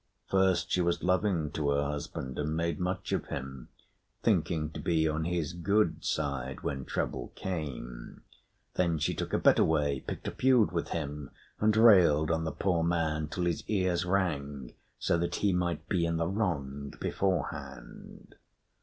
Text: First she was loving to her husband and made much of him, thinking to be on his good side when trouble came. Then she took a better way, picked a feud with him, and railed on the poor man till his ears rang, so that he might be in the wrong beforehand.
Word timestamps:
First 0.31 0.71
she 0.71 0.81
was 0.81 1.03
loving 1.03 1.51
to 1.51 1.69
her 1.69 1.83
husband 1.83 2.39
and 2.39 2.57
made 2.57 2.79
much 2.79 3.11
of 3.11 3.27
him, 3.27 3.69
thinking 4.23 4.71
to 4.71 4.79
be 4.79 5.07
on 5.07 5.25
his 5.25 5.53
good 5.53 6.03
side 6.03 6.61
when 6.63 6.85
trouble 6.85 7.31
came. 7.35 8.23
Then 8.73 8.97
she 8.97 9.13
took 9.13 9.31
a 9.31 9.37
better 9.37 9.63
way, 9.63 9.99
picked 9.99 10.27
a 10.27 10.31
feud 10.31 10.71
with 10.71 10.87
him, 10.89 11.29
and 11.59 11.77
railed 11.77 12.31
on 12.31 12.45
the 12.45 12.51
poor 12.51 12.81
man 12.83 13.27
till 13.27 13.45
his 13.45 13.63
ears 13.69 14.03
rang, 14.03 14.73
so 14.97 15.19
that 15.19 15.35
he 15.35 15.53
might 15.53 15.87
be 15.87 16.07
in 16.07 16.17
the 16.17 16.25
wrong 16.25 16.95
beforehand. 16.99 18.33